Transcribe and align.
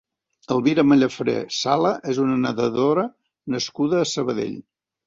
Elvira 0.55 0.85
Mallafré 0.91 1.35
Sala 1.59 1.93
és 2.15 2.23
una 2.27 2.41
nedadora 2.49 3.07
nascuda 3.57 4.03
a 4.05 4.11
Sabadell. 4.19 4.61